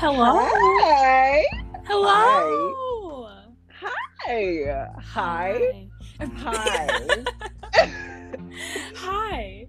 Hello. 0.00 0.32
Hi. 0.32 1.44
Hello. 1.84 3.28
Hi. 3.68 4.88
Hi. 4.98 5.88
Hi. 6.38 7.24
Hi. 8.96 9.66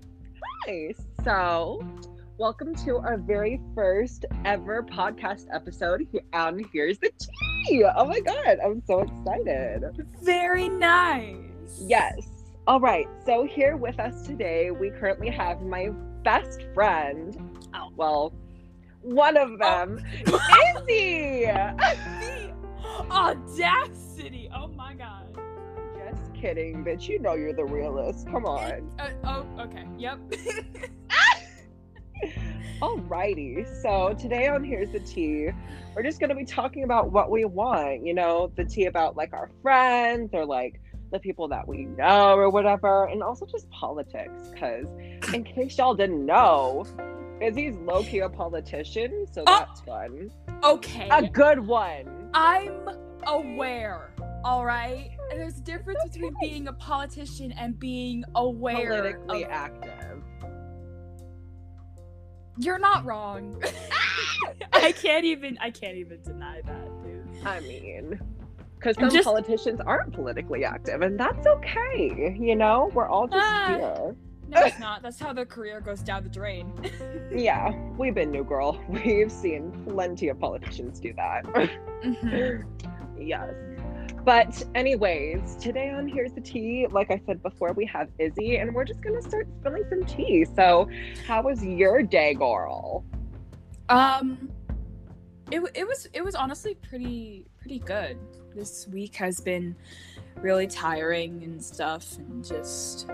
Hi. 0.66 0.94
So, 1.25 1.86
welcome 2.38 2.73
to 2.75 2.96
our 2.96 3.18
very 3.18 3.59
first 3.75 4.23
ever 4.46 4.84
podcast 4.84 5.48
episode. 5.54 6.07
And 6.32 6.66
here's 6.71 6.98
the 7.00 7.11
tea. 7.68 7.84
Oh 7.93 8.05
my 8.05 8.21
God. 8.21 8.57
I'm 8.63 8.82
so 8.88 9.02
excited. 9.02 9.84
Very 10.21 10.70
nice. 10.70 11.36
Yes. 11.82 12.25
All 12.68 12.79
right. 12.79 13.07
So, 13.25 13.43
here 13.43 13.75
with 13.75 14.00
us 14.00 14.25
today, 14.25 14.71
we 14.71 14.91
currently 14.91 15.29
have 15.29 15.61
my 15.61 15.89
best 16.23 16.68
friend. 16.73 17.59
Oh. 17.74 17.89
Well, 17.98 18.34
one 19.01 19.37
of 19.37 19.57
them, 19.60 20.00
Izzy. 20.28 21.46
The 21.46 22.54
audacity. 23.09 24.50
Oh 24.55 24.68
my 24.68 24.93
god. 24.93 25.28
Just 26.09 26.33
kidding, 26.33 26.83
bitch. 26.83 27.07
You 27.07 27.19
know 27.19 27.33
you're 27.33 27.54
the 27.54 27.65
realist. 27.65 28.28
Come 28.28 28.45
on. 28.45 28.92
Uh, 29.00 29.09
oh, 29.23 29.45
okay. 29.61 29.86
Yep. 29.97 30.19
Alrighty. 32.81 33.81
So 33.81 34.16
today 34.19 34.47
on 34.47 34.64
Here's 34.64 34.92
the 34.92 35.00
Tea, 35.00 35.50
we're 35.95 36.03
just 36.03 36.20
gonna 36.20 36.36
be 36.36 36.45
talking 36.45 36.83
about 36.83 37.11
what 37.11 37.30
we 37.30 37.45
want. 37.45 38.06
You 38.06 38.14
know, 38.14 38.52
the 38.56 38.66
tea 38.66 38.86
about 38.86 39.16
like 39.16 39.33
our 39.33 39.50
friends 39.61 40.31
or 40.33 40.45
like 40.45 40.80
the 41.11 41.20
people 41.20 41.47
that 41.50 41.67
we 41.67 41.86
know 41.86 42.36
or 42.36 42.50
whatever, 42.50 43.06
and 43.06 43.22
also 43.22 43.45
just 43.45 43.70
politics. 43.70 44.50
Because 44.52 44.86
in 45.33 45.44
case 45.44 45.78
y'all 45.78 45.94
didn't 45.94 46.25
know, 46.25 46.86
Izzy's 47.41 47.75
low 47.77 48.03
key 48.03 48.19
a 48.19 48.30
politician, 48.30 49.25
so 49.31 49.44
Oh. 49.47 49.59
that's 49.67 49.81
fun. 49.81 50.30
okay. 50.64 51.08
A 51.11 51.28
good 51.28 51.59
one. 51.59 52.30
I'm 52.33 52.88
aware. 53.28 54.14
All 54.44 54.66
right. 54.66 55.09
And 55.31 55.39
there's 55.39 55.58
a 55.58 55.61
difference 55.61 56.00
between 56.11 56.33
being 56.42 56.67
a 56.67 56.73
politician 56.73 57.52
and 57.53 57.78
being 57.80 58.23
aware. 58.36 59.02
Politically 59.02 59.45
of- 59.45 59.52
active. 59.52 60.23
You're 62.59 62.80
not 62.80 63.06
wrong. 63.06 63.61
I 64.73 64.92
can't 64.92 65.26
even. 65.26 65.58
I 65.61 65.72
can't 65.72 65.95
even 65.98 66.22
deny 66.22 66.61
that, 66.66 67.03
dude. 67.03 67.45
I 67.48 67.59
mean, 67.61 68.20
because 68.76 68.95
some 68.98 69.09
just- 69.09 69.26
politicians 69.26 69.80
aren't 69.86 70.14
politically 70.14 70.64
active, 70.66 71.02
and 71.02 71.20
that's 71.20 71.48
okay. 71.48 72.36
You 72.39 72.55
know, 72.55 72.92
we're 72.94 73.08
all 73.08 73.28
just 73.28 73.44
Ah. 73.45 73.67
here. 73.70 74.16
No, 74.52 74.62
it's 74.66 74.80
not. 74.80 75.02
That's 75.02 75.18
how 75.20 75.32
their 75.34 75.46
career 75.46 75.80
goes 75.82 76.02
down 76.02 76.24
the 76.24 76.30
drain. 76.30 76.72
Yeah, 77.34 77.72
we've 77.98 78.14
been 78.14 78.30
new 78.30 78.44
girl. 78.44 78.78
We've 78.90 79.32
seen 79.32 79.72
plenty 79.88 80.28
of 80.28 80.38
politicians 80.40 81.00
do 81.00 81.14
that. 81.14 81.46
Mhm. 82.04 82.66
yes. 83.18 83.54
But 84.26 84.64
anyways, 84.76 85.56
today 85.56 85.90
on 85.92 86.08
Here's 86.08 86.34
the 86.34 86.42
Tea, 86.42 86.88
like 86.92 87.10
I 87.10 87.22
said 87.26 87.42
before, 87.42 87.72
we 87.74 87.86
have 87.86 88.10
Izzy 88.20 88.58
and 88.58 88.74
we're 88.76 88.84
just 88.86 89.02
gonna 89.02 89.22
start 89.22 89.48
spilling 89.60 89.84
some 89.90 90.04
tea. 90.06 90.46
So 90.56 90.90
how 91.26 91.42
was 91.44 91.64
your 91.64 92.04
day, 92.04 92.34
girl? 92.34 93.06
Um, 93.90 94.50
it 95.52 95.62
it 95.74 95.88
was 95.88 96.08
it 96.14 96.24
was 96.24 96.36
honestly 96.36 96.76
pretty 96.76 97.46
pretty 97.60 97.80
good. 97.80 98.18
This 98.56 98.88
week 98.88 99.16
has 99.16 99.40
been 99.40 99.76
really 100.36 100.68
tiring 100.68 101.44
and 101.44 101.64
stuff, 101.64 102.18
and 102.18 102.44
just 102.44 103.08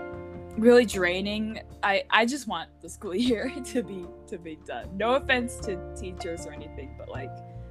really 0.58 0.84
draining. 0.84 1.60
I 1.82 2.04
I 2.10 2.26
just 2.26 2.48
want 2.48 2.68
the 2.80 2.88
school 2.88 3.14
year 3.30 3.50
to 3.66 3.82
be 3.82 4.04
to 4.28 4.38
be 4.38 4.56
done. 4.66 4.96
No 4.96 5.14
offense 5.14 5.56
to 5.60 5.78
teachers 5.96 6.46
or 6.46 6.52
anything, 6.52 6.94
but 6.98 7.08
like 7.08 7.30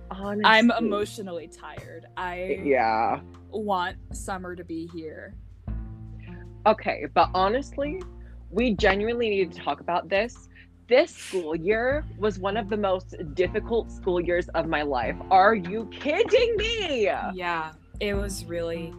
Honestly. 0.09 0.43
I'm 0.45 0.71
emotionally 0.71 1.47
tired. 1.49 2.05
I 2.15 2.61
Yeah. 2.63 3.20
want 3.49 3.97
summer 4.14 4.55
to 4.55 4.64
be 4.64 4.87
here. 4.93 5.33
Okay, 6.65 7.05
but 7.14 7.30
honestly, 7.33 8.02
we 8.49 8.73
genuinely 8.73 9.30
need 9.30 9.52
to 9.52 9.59
talk 9.59 9.81
about 9.81 10.08
this. 10.08 10.47
This 10.87 11.14
school 11.14 11.55
year 11.55 12.05
was 12.17 12.39
one 12.39 12.55
of 12.55 12.70
the 12.70 12.77
most 12.77 13.15
difficult 13.33 13.92
school 13.92 14.21
years 14.21 14.47
of 14.49 14.67
my 14.67 14.81
life. 14.81 15.17
Are 15.30 15.55
you 15.55 15.89
kidding 15.92 16.55
me? 16.55 17.03
Yeah, 17.33 17.73
it 17.99 18.14
was 18.14 18.45
really 18.45 18.93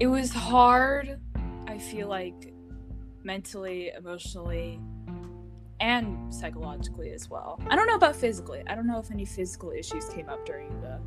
it 0.00 0.06
was 0.06 0.32
hard. 0.32 1.20
I 1.66 1.76
feel 1.78 2.08
like 2.08 2.54
mentally, 3.26 3.90
emotionally, 3.98 4.80
and 5.80 6.32
psychologically 6.32 7.10
as 7.10 7.28
well. 7.28 7.60
I 7.68 7.76
don't 7.76 7.86
know 7.88 7.96
about 7.96 8.16
physically. 8.16 8.62
I 8.68 8.74
don't 8.74 8.86
know 8.86 8.98
if 8.98 9.10
any 9.10 9.24
physical 9.26 9.72
issues 9.72 10.08
came 10.08 10.28
up 10.28 10.46
during 10.46 10.80
the 10.80 10.98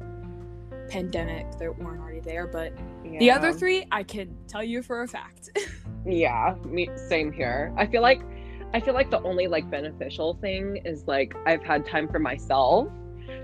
pandemic 0.90 1.50
that 1.58 1.76
weren't 1.80 2.02
already 2.02 2.20
there, 2.20 2.46
but 2.46 2.74
the 3.20 3.32
other 3.32 3.54
three 3.54 3.86
I 3.92 4.04
can 4.04 4.36
tell 4.48 4.64
you 4.64 4.84
for 4.84 5.02
a 5.02 5.08
fact. 5.08 5.50
Yeah, 6.06 6.56
me 6.66 6.90
same 7.10 7.30
here. 7.30 7.74
I 7.76 7.86
feel 7.86 8.02
like 8.02 8.22
I 8.74 8.80
feel 8.80 8.94
like 8.94 9.12
the 9.12 9.22
only 9.24 9.48
like 9.48 9.70
beneficial 9.70 10.36
thing 10.36 10.78
is 10.86 11.06
like 11.08 11.36
I've 11.46 11.62
had 11.62 11.86
time 11.86 12.08
for 12.08 12.20
myself. 12.20 12.88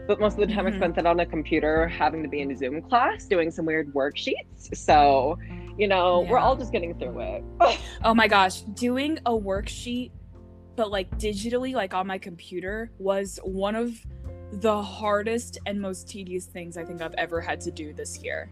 But 0.07 0.21
most 0.21 0.39
of 0.39 0.47
the 0.47 0.53
time 0.55 0.65
I 0.65 0.71
Mhm. 0.71 0.77
spent 0.77 0.95
that 0.95 1.05
on 1.05 1.19
a 1.19 1.25
computer 1.25 1.85
having 1.85 2.23
to 2.23 2.29
be 2.29 2.39
in 2.39 2.49
a 2.51 2.55
Zoom 2.55 2.81
class 2.81 3.25
doing 3.25 3.51
some 3.51 3.65
weird 3.65 3.93
worksheets. 3.93 4.73
So, 4.73 5.37
you 5.77 5.87
know, 5.87 6.25
we're 6.29 6.37
all 6.37 6.55
just 6.55 6.71
getting 6.71 6.97
through 6.97 7.19
it. 7.19 7.43
oh 8.03 8.13
my 8.13 8.27
gosh, 8.27 8.61
doing 8.61 9.19
a 9.25 9.31
worksheet 9.31 10.11
but 10.75 10.91
like 10.91 11.09
digitally 11.17 11.73
like 11.73 11.93
on 11.93 12.07
my 12.07 12.17
computer 12.17 12.91
was 12.99 13.39
one 13.43 13.75
of 13.75 13.93
the 14.53 14.81
hardest 14.81 15.57
and 15.65 15.79
most 15.79 16.07
tedious 16.07 16.45
things 16.45 16.77
I 16.77 16.83
think 16.83 17.01
I've 17.01 17.13
ever 17.15 17.41
had 17.41 17.59
to 17.61 17.71
do 17.71 17.93
this 17.93 18.23
year. 18.23 18.51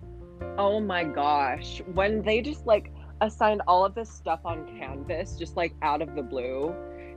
Oh 0.58 0.80
my 0.80 1.04
gosh. 1.04 1.82
When 1.94 2.22
they 2.22 2.42
just 2.42 2.66
like 2.66 2.92
assigned 3.22 3.62
all 3.68 3.86
of 3.86 3.96
this 3.96 4.10
stuff 4.10 4.42
on 4.44 4.66
Canvas, 4.78 5.36
just 5.38 5.56
like 5.56 5.74
out 5.82 6.02
of 6.02 6.16
the 6.16 6.24
blue, 6.24 6.74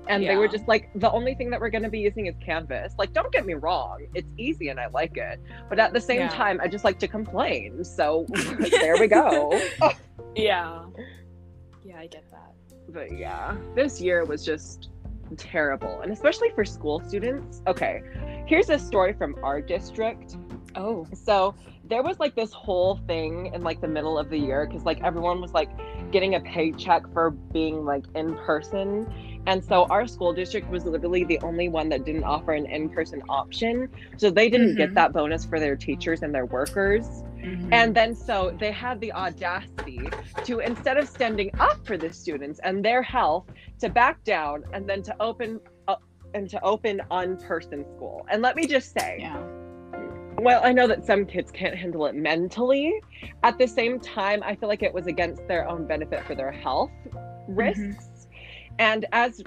and 0.09 0.23
they 0.27 0.37
were 0.37 0.49
just 0.49 0.67
like, 0.69 0.91
the 0.95 1.11
only 1.11 1.35
thing 1.35 1.51
that 1.51 1.61
we're 1.61 1.71
going 1.71 1.83
to 1.85 1.89
be 1.91 1.99
using 2.01 2.27
is 2.27 2.35
Canvas. 2.45 2.95
Like, 2.99 3.13
don't 3.13 3.33
get 3.33 3.45
me 3.47 3.55
wrong, 3.55 4.07
it's 4.15 4.29
easy 4.39 4.69
and 4.69 4.79
I 4.81 4.87
like 4.89 5.17
it. 5.17 5.41
But 5.69 5.79
at 5.79 5.93
the 5.93 6.01
same 6.01 6.21
Yeah. 6.21 6.29
time, 6.29 6.61
I 6.63 6.69
just 6.69 6.85
like 6.85 6.99
to 7.01 7.09
complain. 7.09 7.85
So 7.85 8.27
there 8.71 8.97
we 8.99 9.07
go. 9.09 9.59
Yeah. 10.35 10.85
Yeah, 11.85 11.99
I 11.99 12.07
get 12.07 12.25
that. 12.31 12.53
but 12.93 13.17
yeah, 13.17 13.57
this 13.75 14.01
year 14.01 14.25
was 14.25 14.45
just 14.45 14.91
terrible. 15.37 16.01
And 16.03 16.13
especially 16.13 16.51
for 16.51 16.65
school 16.65 17.01
students. 17.01 17.63
Okay, 17.67 18.03
here's 18.47 18.71
a 18.71 18.79
story 18.79 19.13
from 19.13 19.35
our 19.43 19.61
district. 19.61 20.37
Oh. 20.77 21.07
So 21.15 21.55
there 21.89 22.03
was 22.03 22.19
like 22.19 22.35
this 22.35 22.53
whole 22.53 22.97
thing 23.07 23.53
in 23.55 23.63
like 23.63 23.81
the 23.81 23.89
middle 23.89 24.19
of 24.19 24.29
the 24.31 24.37
year 24.39 24.67
because 24.67 24.85
like 24.85 25.01
everyone 25.03 25.41
was 25.41 25.53
like 25.53 25.71
getting 26.13 26.35
a 26.35 26.41
paycheck 26.41 27.11
for 27.13 27.31
being 27.31 27.85
like 27.85 28.05
in 28.15 28.35
person. 28.37 29.36
And 29.47 29.65
so 29.65 29.85
our 29.87 30.07
school 30.07 30.33
district 30.33 30.69
was 30.71 30.85
literally 30.85 31.25
the 31.25 31.39
only 31.41 31.69
one 31.69 31.89
that 31.91 32.05
didn't 32.05 32.25
offer 32.25 32.53
an 32.53 32.67
in 32.67 32.89
person 32.89 33.23
option. 33.29 33.89
So 34.17 34.31
they 34.31 34.49
didn't 34.49 34.77
get 34.77 34.91
Mhm. 34.91 34.95
that 34.95 35.13
bonus 35.13 35.45
for 35.45 35.61
their 35.61 35.77
teachers 35.77 36.23
and 36.23 36.35
their 36.35 36.47
workers. 36.47 37.23
And 37.71 37.95
then 37.95 38.13
so 38.17 38.57
they 38.59 38.73
had 38.73 39.01
the 39.01 39.13
audacity 39.13 40.01
to 40.45 40.59
instead 40.59 40.97
of 40.97 41.09
standing 41.09 41.53
up 41.61 41.87
for 41.87 41.97
the 41.97 42.13
students 42.13 42.59
and 42.65 42.85
their 42.85 43.03
health 43.03 43.45
to 43.79 43.89
back 43.89 44.25
down 44.25 44.65
and 44.73 44.89
then 44.89 45.01
to 45.05 45.15
open 45.21 45.61
up 45.87 46.03
and 46.35 46.51
to 46.51 46.61
open 46.65 47.01
on-person 47.09 47.85
school. 47.95 48.27
And 48.31 48.43
let 48.43 48.57
me 48.57 48.67
just 48.67 48.93
say, 48.99 49.19
yeah. 49.21 49.41
well, 50.39 50.61
I 50.65 50.73
know 50.73 50.89
that 50.89 51.05
some 51.07 51.25
kids 51.25 51.53
can't 51.53 51.77
handle 51.77 52.07
it 52.07 52.17
mentally. 52.17 53.01
At 53.45 53.59
the 53.59 53.69
same 53.69 54.01
time, 54.01 54.43
I 54.43 54.57
feel 54.57 54.69
like 54.69 54.83
it 54.83 54.93
was 54.93 55.07
against 55.07 55.47
their 55.47 55.69
own 55.69 55.87
benefit 55.87 56.25
for 56.25 56.35
their 56.35 56.51
health 56.51 56.91
risks. 57.47 58.16
And 58.79 59.07
as 59.13 59.43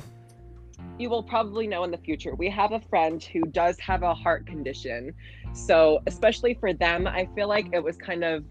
you 0.97 1.09
will 1.09 1.24
probably 1.24 1.65
know 1.65 1.83
in 1.83 1.92
the 1.92 1.98
future, 1.98 2.36
we 2.36 2.50
have 2.50 2.71
a 2.71 2.80
friend 2.80 3.24
who 3.24 3.42
does 3.42 3.80
have 3.80 4.04
a 4.04 4.13
heart 4.13 4.45
condition. 4.45 5.13
So, 5.54 6.01
especially 6.07 6.54
for 6.56 6.74
them, 6.74 7.07
I 7.07 7.27
feel 7.36 7.48
like 7.48 7.68
it 7.74 7.83
was 7.83 7.98
kind 7.98 8.24
of 8.24 8.44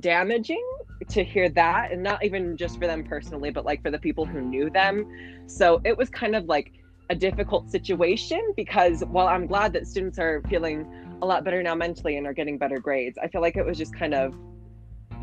damaging 0.00 0.64
to 1.08 1.24
hear 1.24 1.48
that, 1.50 1.92
and 1.92 2.02
not 2.02 2.24
even 2.24 2.56
just 2.56 2.78
for 2.78 2.86
them 2.86 3.04
personally, 3.04 3.50
but 3.50 3.64
like 3.64 3.82
for 3.82 3.90
the 3.90 3.98
people 3.98 4.24
who 4.24 4.40
knew 4.40 4.70
them. 4.70 5.06
So, 5.46 5.80
it 5.84 5.96
was 5.96 6.10
kind 6.10 6.36
of 6.36 6.44
like 6.44 6.72
a 7.08 7.14
difficult 7.14 7.70
situation 7.70 8.52
because 8.56 9.04
while 9.04 9.28
I'm 9.28 9.46
glad 9.46 9.72
that 9.74 9.86
students 9.86 10.18
are 10.18 10.42
feeling 10.48 10.86
a 11.22 11.26
lot 11.26 11.44
better 11.44 11.62
now 11.62 11.74
mentally 11.74 12.16
and 12.16 12.26
are 12.26 12.32
getting 12.32 12.58
better 12.58 12.78
grades, 12.78 13.16
I 13.22 13.28
feel 13.28 13.40
like 13.40 13.56
it 13.56 13.64
was 13.64 13.78
just 13.78 13.94
kind 13.94 14.14
of 14.14 14.34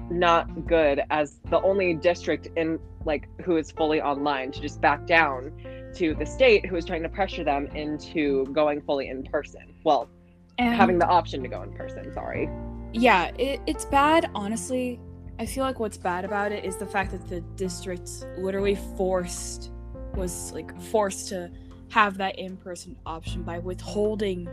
not 0.09 0.67
good 0.67 1.01
as 1.09 1.39
the 1.49 1.61
only 1.61 1.93
district 1.93 2.47
in 2.55 2.79
like 3.05 3.27
who 3.41 3.57
is 3.57 3.71
fully 3.71 4.01
online 4.01 4.51
to 4.51 4.61
just 4.61 4.79
back 4.81 5.05
down 5.05 5.51
to 5.95 6.13
the 6.15 6.25
state 6.25 6.65
who 6.65 6.75
is 6.75 6.85
trying 6.85 7.03
to 7.03 7.09
pressure 7.09 7.43
them 7.43 7.67
into 7.75 8.45
going 8.47 8.81
fully 8.81 9.09
in 9.09 9.23
person. 9.23 9.73
Well, 9.83 10.09
And 10.57 10.75
having 10.75 10.99
the 10.99 11.07
option 11.07 11.41
to 11.43 11.47
go 11.49 11.61
in 11.63 11.73
person, 11.73 12.11
sorry. 12.13 12.49
yeah, 12.93 13.31
it, 13.37 13.59
it's 13.67 13.85
bad, 13.85 14.29
honestly. 14.33 14.99
I 15.39 15.45
feel 15.45 15.63
like 15.63 15.79
what's 15.79 15.97
bad 15.97 16.25
about 16.25 16.51
it 16.51 16.63
is 16.63 16.77
the 16.77 16.85
fact 16.85 17.11
that 17.11 17.27
the 17.27 17.41
district 17.55 18.09
literally 18.37 18.75
forced 18.97 19.71
was 20.15 20.51
like 20.53 20.79
forced 20.79 21.27
to 21.29 21.51
have 21.89 22.17
that 22.17 22.37
in-person 22.39 22.95
option 23.05 23.41
by 23.43 23.59
withholding 23.59 24.47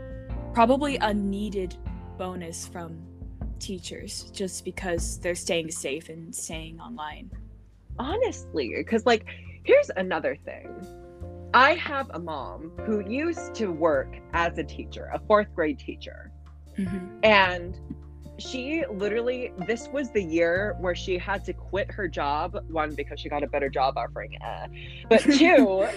probably 0.53 0.97
a 0.97 1.13
needed 1.13 1.75
bonus 2.17 2.67
from 2.67 2.99
teachers 3.61 4.31
just 4.33 4.65
because 4.65 5.19
they're 5.19 5.35
staying 5.35 5.71
safe 5.71 6.09
and 6.09 6.33
staying 6.35 6.79
online. 6.79 7.31
Honestly, 7.97 8.73
because 8.75 9.05
like 9.05 9.25
here's 9.63 9.89
another 9.95 10.35
thing. 10.35 10.69
I 11.53 11.75
have 11.75 12.09
a 12.13 12.19
mom 12.19 12.71
who 12.85 13.07
used 13.07 13.53
to 13.55 13.71
work 13.71 14.15
as 14.33 14.57
a 14.57 14.63
teacher, 14.63 15.09
a 15.13 15.19
fourth 15.19 15.53
grade 15.53 15.79
teacher. 15.79 16.31
Mm-hmm. 16.77 17.17
And 17.23 17.77
she 18.37 18.83
literally, 18.89 19.51
this 19.67 19.89
was 19.89 20.09
the 20.11 20.23
year 20.23 20.75
where 20.79 20.95
she 20.95 21.17
had 21.17 21.43
to 21.45 21.53
quit 21.53 21.91
her 21.91 22.07
job. 22.07 22.57
One, 22.69 22.95
because 22.95 23.19
she 23.19 23.29
got 23.29 23.43
a 23.43 23.47
better 23.47 23.69
job 23.69 23.97
offering, 23.97 24.37
eh. 24.41 24.67
but 25.09 25.19
two, 25.21 25.87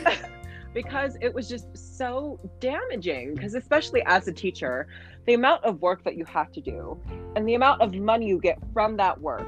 because 0.75 1.17
it 1.21 1.33
was 1.33 1.49
just 1.49 1.97
so 1.99 2.39
damaging. 2.61 3.35
Because, 3.35 3.55
especially 3.55 4.03
as 4.07 4.29
a 4.29 4.33
teacher, 4.33 4.89
the 5.27 5.35
amount 5.35 5.65
of 5.65 5.81
work 5.81 6.05
that 6.05 6.17
you 6.17 6.25
have 6.27 6.53
to 6.53 6.61
do 6.61 7.01
and 7.37 7.49
the 7.49 7.55
amount 7.55 7.81
of 7.81 7.95
money 7.95 8.27
you 8.27 8.39
get 8.39 8.59
from 8.73 8.97
that 8.99 9.19
work, 9.21 9.47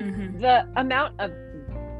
mm-hmm. 0.00 0.40
the 0.40 0.66
amount 0.76 1.20
of 1.20 1.32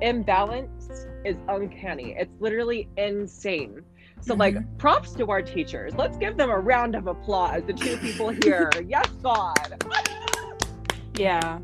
imbalance 0.01 1.07
is 1.25 1.37
uncanny. 1.49 2.15
It's 2.17 2.35
literally 2.41 2.89
insane. 2.97 3.83
So, 4.23 4.33
mm-hmm. 4.33 4.41
like, 4.41 4.79
props 4.79 5.13
to 5.15 5.31
our 5.31 5.43
teachers. 5.43 5.95
Let's 5.97 6.17
give 6.17 6.37
them 6.37 6.51
a 6.51 6.59
round 6.59 6.95
of 6.95 7.07
applause. 7.07 7.63
The 7.67 7.73
two 7.73 7.97
people 7.99 8.29
here. 8.45 8.71
yes, 8.87 9.09
God. 9.23 9.85
yeah. 11.17 11.59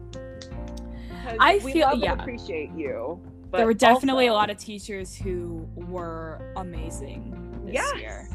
I 1.41 1.59
feel 1.59 1.95
yeah. 1.95 2.13
appreciate 2.13 2.71
you. 2.77 3.21
There 3.53 3.67
were 3.67 3.75
definitely 3.75 4.29
also, 4.29 4.37
a 4.37 4.41
lot 4.41 4.51
of 4.51 4.59
teachers 4.59 5.15
who 5.15 5.69
were 5.75 6.53
amazing 6.57 7.61
this 7.65 7.75
yes. 7.75 7.97
year. 7.97 8.29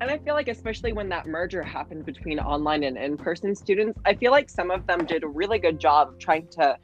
And 0.00 0.10
I 0.10 0.18
feel 0.18 0.34
like, 0.34 0.48
especially 0.48 0.92
when 0.92 1.08
that 1.10 1.26
merger 1.26 1.62
happened 1.62 2.04
between 2.04 2.38
online 2.40 2.82
and 2.82 2.96
in 2.96 3.16
person 3.16 3.54
students, 3.54 3.98
I 4.04 4.14
feel 4.14 4.32
like 4.32 4.50
some 4.50 4.70
of 4.70 4.86
them 4.86 5.06
did 5.06 5.22
a 5.22 5.28
really 5.28 5.58
good 5.58 5.78
job 5.78 6.08
of 6.08 6.18
trying 6.18 6.48
to 6.48 6.76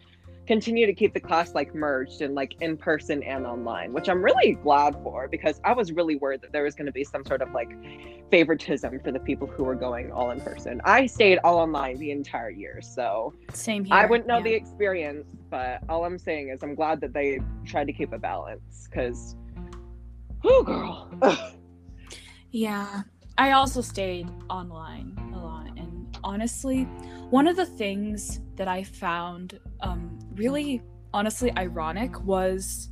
continue 0.50 0.84
to 0.84 0.92
keep 0.92 1.14
the 1.14 1.20
class 1.20 1.54
like 1.54 1.72
merged 1.76 2.22
and 2.22 2.34
like 2.34 2.60
in 2.60 2.76
person 2.76 3.22
and 3.22 3.46
online, 3.46 3.92
which 3.92 4.08
I'm 4.08 4.20
really 4.20 4.54
glad 4.64 4.94
for 5.04 5.28
because 5.28 5.60
I 5.62 5.72
was 5.72 5.92
really 5.92 6.16
worried 6.16 6.42
that 6.42 6.50
there 6.50 6.64
was 6.64 6.74
going 6.74 6.86
to 6.86 6.92
be 6.92 7.04
some 7.04 7.24
sort 7.24 7.40
of 7.40 7.52
like 7.52 7.70
favoritism 8.32 8.98
for 8.98 9.12
the 9.12 9.20
people 9.20 9.46
who 9.46 9.62
were 9.62 9.76
going 9.76 10.10
all 10.10 10.32
in 10.32 10.40
person. 10.40 10.80
I 10.84 11.06
stayed 11.06 11.38
all 11.44 11.58
online 11.58 11.98
the 11.98 12.10
entire 12.10 12.50
year, 12.50 12.80
so 12.82 13.32
same 13.52 13.84
here. 13.84 13.94
I 13.94 14.06
wouldn't 14.06 14.26
know 14.26 14.38
yeah. 14.38 14.42
the 14.42 14.54
experience, 14.54 15.36
but 15.50 15.82
all 15.88 16.04
I'm 16.04 16.18
saying 16.18 16.48
is 16.48 16.64
I'm 16.64 16.74
glad 16.74 17.00
that 17.02 17.12
they 17.12 17.38
tried 17.64 17.86
to 17.86 17.92
keep 17.92 18.12
a 18.12 18.18
balance 18.18 18.88
because, 18.90 19.36
oh 20.42 20.64
girl. 20.64 21.12
yeah, 22.50 23.02
I 23.38 23.52
also 23.52 23.82
stayed 23.82 24.28
online 24.48 25.16
a 25.32 25.38
lot, 25.38 25.78
and 25.78 26.18
honestly, 26.24 26.88
one 27.30 27.46
of 27.46 27.54
the 27.54 27.66
things 27.66 28.40
that 28.56 28.66
I 28.66 28.82
found 28.82 29.60
um, 29.80 30.09
really 30.40 30.82
honestly 31.12 31.52
ironic 31.58 32.18
was 32.24 32.88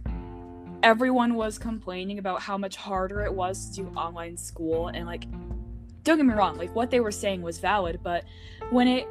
everyone 0.83 1.35
was 1.35 1.57
complaining 1.57 2.19
about 2.19 2.43
how 2.43 2.59
much 2.59 2.77
harder 2.77 3.23
it 3.23 3.33
was 3.33 3.71
to 3.71 3.85
do 3.85 3.89
online 3.97 4.37
school. 4.37 4.89
And 4.89 5.07
like 5.07 5.25
don't 6.05 6.19
get 6.19 6.27
me 6.27 6.35
wrong 6.35 6.57
like 6.57 6.75
what 6.75 6.91
they 6.91 7.01
were 7.01 7.11
saying 7.11 7.43
was 7.43 7.59
valid 7.59 8.01
but 8.03 8.25
when 8.71 8.89
it 8.89 9.07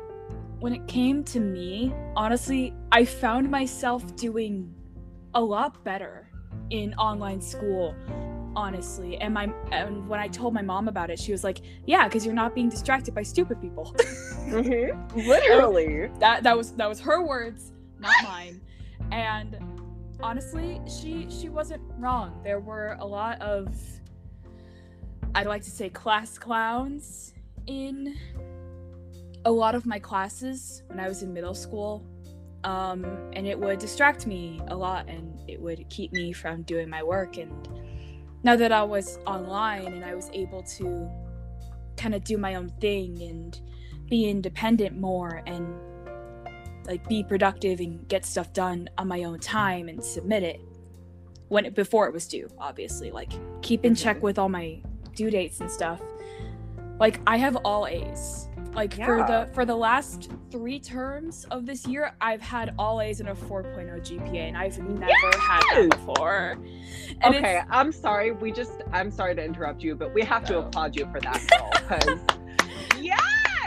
when 0.59 0.73
it 0.73 0.87
came 0.87 1.23
to 1.23 1.39
me 1.39 1.93
honestly 2.15 2.73
i 2.91 3.05
found 3.05 3.51
myself 3.51 4.15
doing 4.15 4.73
a 5.35 5.41
lot 5.41 5.83
better 5.83 6.27
in 6.71 6.95
online 6.95 7.39
school 7.39 7.93
honestly. 8.55 9.17
And 9.17 9.31
my 9.35 9.53
and 9.71 10.07
when 10.09 10.19
i 10.19 10.27
told 10.27 10.55
my 10.55 10.63
mom 10.63 10.87
about 10.87 11.11
it 11.11 11.19
she 11.19 11.31
was 11.31 11.43
like 11.43 11.61
yeah 11.85 12.07
because 12.07 12.25
you're 12.25 12.33
not 12.33 12.55
being 12.55 12.69
distracted 12.69 13.13
by 13.13 13.23
stupid 13.23 13.61
people. 13.61 13.95
Mm-hmm. 14.47 15.19
literally. 15.27 16.09
that 16.19 16.41
that 16.43 16.55
was 16.55 16.71
that 16.79 16.87
was 16.87 17.01
her 17.01 17.21
words 17.21 17.73
not 17.99 18.13
mine. 18.23 18.61
And 19.11 19.57
honestly, 20.21 20.81
she 20.87 21.27
she 21.29 21.49
wasn't 21.49 21.81
wrong. 21.97 22.41
There 22.43 22.59
were 22.59 22.97
a 22.99 23.05
lot 23.05 23.41
of 23.41 23.75
I'd 25.35 25.47
like 25.47 25.63
to 25.63 25.71
say 25.71 25.89
class 25.89 26.37
clowns 26.37 27.33
in 27.67 28.15
a 29.45 29.51
lot 29.51 29.75
of 29.75 29.85
my 29.85 29.99
classes 29.99 30.83
when 30.87 30.99
I 30.99 31.07
was 31.07 31.23
in 31.23 31.33
middle 31.33 31.53
school. 31.53 32.05
Um, 32.63 33.05
and 33.33 33.47
it 33.47 33.57
would 33.57 33.79
distract 33.79 34.25
me 34.25 34.59
a 34.67 34.75
lot 34.75 35.07
and 35.07 35.39
it 35.47 35.61
would 35.61 35.87
keep 35.89 36.11
me 36.11 36.33
from 36.33 36.63
doing 36.63 36.89
my 36.89 37.03
work. 37.03 37.37
And 37.37 37.51
now 38.43 38.55
that 38.55 38.71
I 38.71 38.83
was 38.83 39.19
online 39.25 39.93
and 39.93 40.03
I 40.03 40.15
was 40.15 40.29
able 40.33 40.63
to 40.63 41.09
kind 41.95 42.15
of 42.15 42.23
do 42.23 42.37
my 42.37 42.55
own 42.55 42.69
thing 42.81 43.21
and 43.21 43.61
be 44.09 44.27
independent 44.27 44.97
more 44.97 45.43
and 45.45 45.75
like 46.87 47.07
be 47.07 47.23
productive 47.23 47.79
and 47.79 48.07
get 48.07 48.25
stuff 48.25 48.53
done 48.53 48.89
on 48.97 49.07
my 49.07 49.23
own 49.23 49.39
time 49.39 49.89
and 49.89 50.03
submit 50.03 50.43
it 50.43 50.61
when 51.49 51.65
it 51.65 51.75
before 51.75 52.07
it 52.07 52.13
was 52.13 52.27
due 52.27 52.49
obviously 52.57 53.11
like 53.11 53.31
keep 53.61 53.85
in 53.85 53.93
check 53.93 54.17
mm-hmm. 54.17 54.25
with 54.25 54.39
all 54.39 54.49
my 54.49 54.81
due 55.15 55.29
dates 55.29 55.59
and 55.59 55.69
stuff 55.69 56.01
like 56.99 57.19
i 57.27 57.37
have 57.37 57.55
all 57.57 57.87
a's 57.87 58.47
like 58.73 58.97
yeah. 58.97 59.05
for 59.05 59.17
the 59.17 59.49
for 59.53 59.65
the 59.65 59.75
last 59.75 60.31
three 60.51 60.79
terms 60.79 61.45
of 61.51 61.65
this 61.65 61.87
year 61.87 62.13
i've 62.21 62.41
had 62.41 62.73
all 62.77 63.01
a's 63.01 63.19
and 63.19 63.29
a 63.29 63.33
4.0 63.33 63.99
gpa 64.01 64.35
and 64.35 64.57
i've 64.57 64.77
never 64.79 65.07
yes! 65.07 65.35
had 65.35 65.61
that 65.61 65.89
before 65.89 66.57
and 67.21 67.35
okay 67.35 67.61
i'm 67.69 67.91
sorry 67.91 68.31
we 68.31 68.51
just 68.51 68.83
i'm 68.91 69.09
sorry 69.11 69.35
to 69.35 69.43
interrupt 69.43 69.81
you 69.81 69.95
but 69.95 70.13
we 70.13 70.21
have 70.21 70.45
to 70.45 70.59
applaud 70.59 70.95
you 70.95 71.05
for 71.11 71.19
that 71.19 71.41
because 71.73 72.19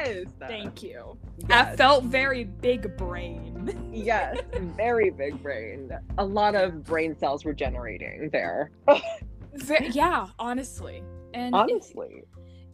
Yes. 0.05 0.26
Thank 0.38 0.82
you. 0.82 1.19
Yes. 1.49 1.75
I 1.75 1.76
felt 1.76 2.05
very 2.05 2.44
big 2.44 2.97
brain. 2.97 3.91
yes, 3.93 4.38
very 4.76 5.11
big 5.11 5.43
brain. 5.43 5.91
A 6.19 6.25
lot 6.25 6.55
of 6.55 6.85
brain 6.85 7.17
cells 7.19 7.44
were 7.44 7.52
generating 7.52 8.31
there. 8.32 8.70
yeah, 9.93 10.26
honestly. 10.38 11.02
And 11.35 11.55
honestly, 11.55 12.25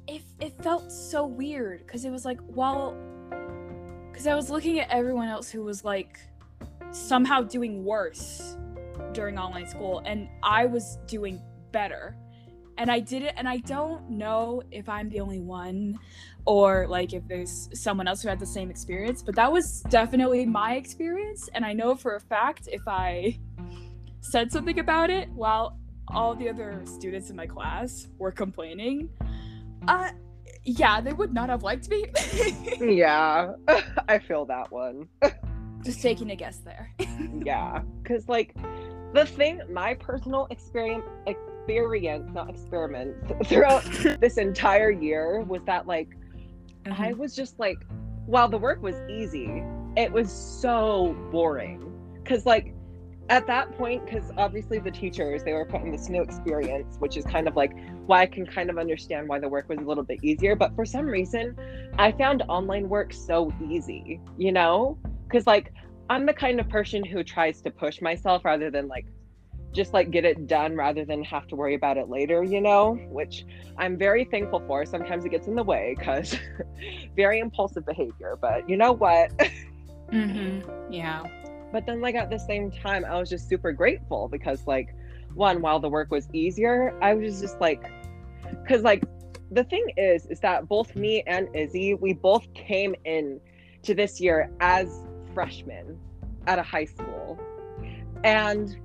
it, 0.06 0.22
it, 0.40 0.46
it 0.46 0.62
felt 0.62 0.90
so 0.90 1.26
weird 1.26 1.86
because 1.86 2.04
it 2.04 2.10
was 2.10 2.24
like, 2.24 2.38
well, 2.42 2.96
because 4.10 4.26
I 4.26 4.34
was 4.34 4.50
looking 4.50 4.78
at 4.78 4.90
everyone 4.90 5.28
else 5.28 5.50
who 5.50 5.62
was 5.62 5.84
like 5.84 6.18
somehow 6.90 7.42
doing 7.42 7.84
worse 7.84 8.56
during 9.12 9.38
online 9.38 9.66
school, 9.66 10.02
and 10.06 10.28
I 10.42 10.66
was 10.66 10.98
doing 11.06 11.40
better 11.72 12.16
and 12.78 12.90
I 12.90 13.00
did 13.00 13.22
it 13.22 13.34
and 13.36 13.48
I 13.48 13.58
don't 13.58 14.10
know 14.10 14.62
if 14.70 14.88
I'm 14.88 15.08
the 15.08 15.20
only 15.20 15.40
one 15.40 15.98
or 16.46 16.86
like 16.88 17.12
if 17.12 17.26
there's 17.26 17.68
someone 17.74 18.06
else 18.06 18.22
who 18.22 18.28
had 18.28 18.38
the 18.38 18.46
same 18.46 18.70
experience, 18.70 19.22
but 19.22 19.34
that 19.34 19.50
was 19.50 19.82
definitely 19.88 20.46
my 20.46 20.76
experience 20.76 21.48
and 21.54 21.64
I 21.64 21.72
know 21.72 21.96
for 21.96 22.14
a 22.14 22.20
fact 22.20 22.68
if 22.70 22.82
I 22.86 23.38
said 24.20 24.50
something 24.50 24.78
about 24.78 25.10
it 25.10 25.28
while 25.30 25.78
all 26.08 26.34
the 26.34 26.48
other 26.48 26.80
students 26.84 27.30
in 27.30 27.36
my 27.36 27.46
class 27.46 28.08
were 28.18 28.32
complaining, 28.32 29.10
uh 29.88 30.10
yeah, 30.64 31.00
they 31.00 31.12
would 31.12 31.32
not 31.32 31.48
have 31.48 31.62
liked 31.62 31.88
me. 31.88 32.06
yeah. 32.80 33.52
I 34.08 34.18
feel 34.18 34.44
that 34.46 34.70
one. 34.72 35.08
Just 35.84 36.02
taking 36.02 36.30
a 36.30 36.36
guess 36.36 36.58
there. 36.58 36.92
yeah, 37.44 37.82
cuz 38.04 38.28
like 38.28 38.54
the 39.14 39.24
thing 39.24 39.60
my 39.70 39.94
personal 39.94 40.46
experience 40.50 41.04
experience, 41.26 42.28
not 42.32 42.48
experiment, 42.48 43.16
throughout 43.46 43.84
this 44.20 44.36
entire 44.36 44.90
year 44.90 45.42
was 45.42 45.62
that 45.64 45.86
like 45.86 46.16
mm-hmm. 46.92 47.02
I 47.02 47.12
was 47.12 47.34
just 47.34 47.58
like, 47.58 47.78
while 48.26 48.48
the 48.48 48.58
work 48.58 48.82
was 48.82 48.96
easy, 49.08 49.62
it 49.96 50.10
was 50.10 50.30
so 50.30 51.16
boring. 51.30 51.82
Cause 52.24 52.44
like 52.44 52.74
at 53.28 53.46
that 53.46 53.76
point, 53.76 54.04
because 54.04 54.30
obviously 54.36 54.78
the 54.78 54.90
teachers 54.90 55.42
they 55.42 55.52
were 55.52 55.64
putting 55.64 55.90
this 55.90 56.08
new 56.08 56.22
experience, 56.22 56.96
which 56.98 57.16
is 57.16 57.24
kind 57.24 57.48
of 57.48 57.56
like 57.56 57.72
why 58.06 58.22
I 58.22 58.26
can 58.26 58.46
kind 58.46 58.70
of 58.70 58.78
understand 58.78 59.28
why 59.28 59.40
the 59.40 59.48
work 59.48 59.68
was 59.68 59.78
a 59.78 59.82
little 59.82 60.04
bit 60.04 60.20
easier. 60.22 60.54
But 60.54 60.74
for 60.74 60.84
some 60.84 61.06
reason, 61.06 61.56
I 61.98 62.12
found 62.12 62.42
online 62.48 62.88
work 62.88 63.12
so 63.12 63.52
easy, 63.68 64.20
you 64.38 64.52
know? 64.52 64.98
Because 65.24 65.46
like 65.46 65.72
I'm 66.08 66.24
the 66.24 66.32
kind 66.32 66.60
of 66.60 66.68
person 66.68 67.04
who 67.04 67.24
tries 67.24 67.60
to 67.62 67.70
push 67.70 68.00
myself 68.00 68.44
rather 68.44 68.70
than 68.70 68.86
like 68.86 69.06
just 69.76 69.92
like 69.92 70.10
get 70.10 70.24
it 70.24 70.46
done 70.46 70.74
rather 70.74 71.04
than 71.04 71.22
have 71.22 71.46
to 71.48 71.54
worry 71.54 71.74
about 71.74 71.98
it 71.98 72.08
later, 72.08 72.42
you 72.42 72.60
know, 72.60 72.94
which 73.10 73.44
I'm 73.76 73.96
very 73.96 74.24
thankful 74.24 74.62
for. 74.66 74.86
Sometimes 74.86 75.24
it 75.24 75.28
gets 75.28 75.46
in 75.46 75.54
the 75.54 75.62
way 75.62 75.94
because 75.96 76.34
very 77.16 77.38
impulsive 77.38 77.84
behavior, 77.84 78.38
but 78.40 78.68
you 78.68 78.76
know 78.76 78.92
what? 78.92 79.30
mm-hmm. 80.12 80.92
Yeah. 80.92 81.22
But 81.72 81.84
then, 81.84 82.00
like, 82.00 82.14
at 82.14 82.30
the 82.30 82.38
same 82.38 82.70
time, 82.70 83.04
I 83.04 83.18
was 83.18 83.28
just 83.28 83.48
super 83.48 83.72
grateful 83.72 84.28
because, 84.28 84.66
like, 84.66 84.94
one, 85.34 85.60
while 85.60 85.78
the 85.78 85.88
work 85.88 86.10
was 86.10 86.28
easier, 86.32 86.96
I 87.02 87.14
was 87.14 87.40
just 87.40 87.60
like, 87.60 87.84
because, 88.62 88.82
like, 88.82 89.04
the 89.50 89.64
thing 89.64 89.84
is, 89.96 90.26
is 90.26 90.40
that 90.40 90.68
both 90.68 90.96
me 90.96 91.22
and 91.26 91.48
Izzy, 91.54 91.94
we 91.94 92.14
both 92.14 92.46
came 92.54 92.94
in 93.04 93.40
to 93.82 93.94
this 93.94 94.20
year 94.20 94.50
as 94.60 95.02
freshmen 95.34 95.98
at 96.46 96.58
a 96.58 96.62
high 96.62 96.86
school. 96.86 97.38
And 98.24 98.76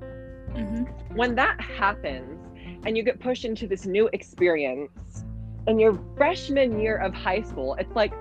Mm-hmm. 0.56 1.16
When 1.16 1.36
that 1.36 1.60
happens 1.60 2.40
and 2.86 2.98
you 2.98 3.04
get 3.04 3.20
pushed 3.20 3.46
into 3.46 3.68
this 3.68 3.86
new 3.86 4.10
experience 4.14 5.24
in 5.68 5.80
your 5.80 6.00
freshman 6.18 6.80
year 6.80 6.98
of 6.98 7.14
high 7.14 7.42
school, 7.42 7.76
it's 7.76 7.96
like 7.96 8.14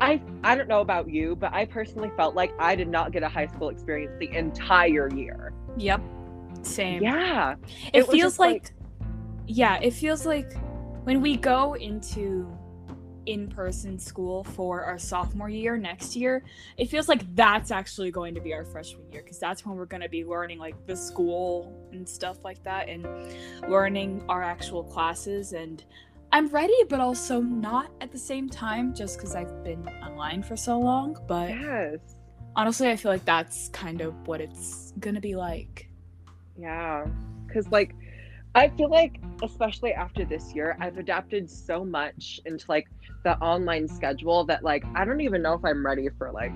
I 0.00 0.20
I 0.44 0.54
don't 0.54 0.68
know 0.68 0.80
about 0.80 1.08
you, 1.10 1.36
but 1.36 1.52
I 1.52 1.64
personally 1.64 2.10
felt 2.16 2.34
like 2.34 2.52
I 2.58 2.74
did 2.74 2.88
not 2.88 3.12
get 3.12 3.22
a 3.22 3.28
high 3.28 3.46
school 3.46 3.68
experience 3.68 4.12
the 4.18 4.30
entire 4.36 5.12
year. 5.14 5.52
Yep. 5.76 6.00
Same. 6.62 7.02
Yeah. 7.02 7.54
It, 7.92 8.00
It 8.00 8.08
feels 8.08 8.38
like, 8.38 8.64
like- 8.64 8.72
yeah, 9.46 9.78
it 9.80 9.92
feels 9.92 10.26
like 10.26 10.52
when 11.04 11.20
we 11.20 11.36
go 11.36 11.74
into 11.74 12.46
in-person 13.28 13.98
school 13.98 14.42
for 14.44 14.82
our 14.84 14.98
sophomore 14.98 15.48
year 15.48 15.76
next 15.76 16.16
year, 16.16 16.42
it 16.76 16.86
feels 16.90 17.08
like 17.08 17.22
that's 17.34 17.70
actually 17.70 18.10
going 18.10 18.34
to 18.34 18.40
be 18.40 18.52
our 18.54 18.64
freshman 18.64 19.10
year 19.12 19.22
because 19.22 19.38
that's 19.38 19.64
when 19.66 19.76
we're 19.76 19.86
going 19.86 20.00
to 20.02 20.08
be 20.08 20.24
learning 20.24 20.58
like 20.58 20.74
the 20.86 20.96
school 20.96 21.72
and 21.92 22.08
stuff 22.08 22.44
like 22.44 22.62
that 22.64 22.88
and 22.88 23.06
learning 23.68 24.24
our 24.28 24.42
actual 24.42 24.82
classes 24.82 25.52
and 25.52 25.84
I'm 26.32 26.48
ready 26.48 26.74
but 26.88 27.00
also 27.00 27.40
not 27.40 27.90
at 28.00 28.12
the 28.12 28.18
same 28.18 28.48
time 28.48 28.94
just 28.94 29.18
cuz 29.20 29.34
I've 29.34 29.62
been 29.64 29.86
online 30.02 30.42
for 30.42 30.56
so 30.56 30.78
long, 30.78 31.16
but 31.26 31.50
Yes. 31.50 31.98
honestly 32.56 32.88
I 32.90 32.96
feel 32.96 33.12
like 33.12 33.24
that's 33.24 33.68
kind 33.70 34.00
of 34.00 34.14
what 34.26 34.40
it's 34.40 34.92
going 35.00 35.14
to 35.14 35.20
be 35.20 35.36
like. 35.36 35.88
Yeah. 36.56 37.06
Cause 37.52 37.68
like 37.68 37.94
I 38.58 38.68
feel 38.70 38.90
like 38.90 39.20
especially 39.44 39.92
after 39.92 40.24
this 40.24 40.52
year, 40.52 40.76
I've 40.80 40.98
adapted 40.98 41.48
so 41.48 41.84
much 41.84 42.40
into 42.44 42.64
like 42.68 42.88
the 43.22 43.38
online 43.38 43.86
schedule 43.86 44.44
that 44.46 44.64
like 44.64 44.84
I 44.96 45.04
don't 45.04 45.20
even 45.20 45.42
know 45.42 45.52
if 45.54 45.64
I'm 45.64 45.86
ready 45.86 46.08
for 46.18 46.32
like 46.32 46.52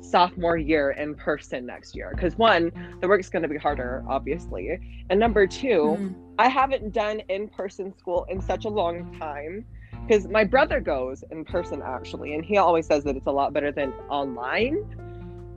sophomore 0.00 0.56
year 0.56 0.92
in 0.92 1.14
person 1.14 1.66
next 1.66 1.94
year. 1.94 2.14
Cause 2.18 2.38
one, 2.38 2.72
the 3.02 3.06
work's 3.06 3.28
gonna 3.28 3.48
be 3.48 3.58
harder, 3.58 4.02
obviously. 4.08 4.78
And 5.10 5.20
number 5.20 5.46
two, 5.46 5.98
Mm. 5.98 6.14
I 6.38 6.48
haven't 6.48 6.94
done 6.94 7.20
in-person 7.28 7.94
school 7.98 8.24
in 8.30 8.40
such 8.40 8.64
a 8.64 8.70
long 8.70 9.14
time 9.20 9.66
because 10.06 10.26
my 10.26 10.42
brother 10.42 10.80
goes 10.80 11.22
in 11.30 11.44
person 11.44 11.82
actually, 11.84 12.34
and 12.34 12.42
he 12.42 12.56
always 12.56 12.86
says 12.86 13.04
that 13.04 13.14
it's 13.14 13.26
a 13.26 13.30
lot 13.30 13.52
better 13.52 13.72
than 13.72 13.92
online. 14.08 14.78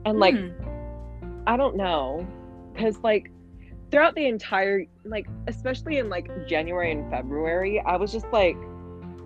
And 0.04 0.18
like, 0.18 0.34
Hmm. 0.34 0.50
I 1.46 1.56
don't 1.56 1.74
know, 1.74 2.26
because 2.74 2.98
like 3.02 3.30
throughout 3.90 4.14
the 4.14 4.26
entire 4.26 4.84
like, 5.04 5.26
especially 5.46 5.98
in 5.98 6.08
like 6.08 6.28
January 6.46 6.92
and 6.92 7.10
February, 7.10 7.80
I 7.80 7.96
was 7.96 8.12
just 8.12 8.26
like, 8.32 8.56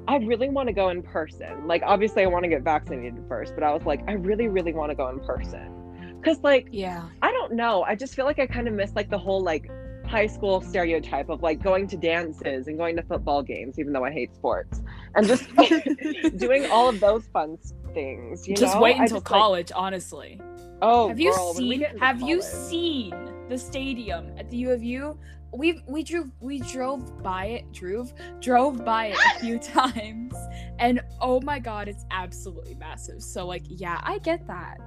I 0.09 0.17
really 0.17 0.49
want 0.49 0.69
to 0.69 0.73
go 0.73 0.89
in 0.89 1.03
person. 1.03 1.67
Like, 1.67 1.83
obviously, 1.85 2.23
I 2.23 2.27
want 2.27 2.45
to 2.45 2.49
get 2.49 2.63
vaccinated 2.63 3.23
first, 3.29 3.55
but 3.55 3.63
I 3.63 3.73
was 3.75 3.85
like, 3.85 4.01
I 4.09 4.13
really, 4.13 4.49
really 4.49 4.73
want 4.73 4.91
to 4.91 4.95
go 4.95 5.09
in 5.09 5.21
person. 5.21 5.75
Because 6.21 6.41
like, 6.41 6.69
yeah. 6.73 7.09
I 7.23 7.31
don't 7.31 7.53
know. 7.53 7.83
I 7.83 7.95
just 7.95 8.15
feel 8.15 8.25
like 8.25 8.39
I 8.39 8.47
kind 8.47 8.67
of 8.67 8.75
miss 8.75 8.93
like 8.95 9.11
the 9.11 9.19
whole 9.19 9.43
like 9.43 9.71
high 10.07 10.27
school 10.27 10.63
stereotype 10.63 11.29
of 11.29 11.43
like 11.43 11.63
going 11.63 11.87
to 11.89 11.97
dances 11.97 12.67
and 12.67 12.79
going 12.79 12.97
to 12.97 13.03
football 13.03 13.43
games, 13.43 13.79
even 13.79 13.93
though 13.93 14.05
I 14.05 14.11
hate 14.11 14.35
sports, 14.35 14.81
and 15.15 15.27
just 15.27 15.45
doing 16.39 16.67
all 16.71 16.89
of 16.89 17.01
those 17.01 17.27
fun 17.27 17.59
things. 17.93 18.49
You 18.49 18.57
just 18.57 18.75
know? 18.75 18.81
wait 18.81 18.97
until 18.97 19.19
just, 19.19 19.31
like- 19.31 19.41
college, 19.41 19.73
honestly. 19.75 20.41
oh, 20.81 21.09
have 21.09 21.21
you 21.21 21.33
girl, 21.33 21.55
seen 21.55 21.83
have 22.01 22.23
you 22.23 22.41
seen 22.41 23.15
the 23.49 23.59
stadium 23.59 24.33
at 24.39 24.51
the 24.51 24.57
U 24.59 24.71
of 24.71 24.83
U? 24.83 25.19
We 25.53 25.83
we 25.87 26.03
drove 26.03 26.31
we 26.41 26.61
drove 26.61 27.23
by 27.23 27.47
it, 27.47 27.73
drove 27.73 28.13
drove 28.41 28.85
by 28.85 29.07
it 29.07 29.17
a 29.37 29.41
few 29.41 29.59
times 29.81 30.35
and 30.79 31.01
oh 31.21 31.41
my 31.41 31.59
god, 31.59 31.89
it's 31.89 32.05
absolutely 32.11 32.75
massive. 32.75 33.23
So 33.23 33.47
like 33.47 33.63
yeah, 33.67 34.01
I 34.03 34.19
get 34.19 34.47
that. 34.47 34.79